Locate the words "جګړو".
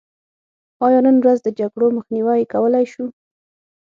1.59-1.87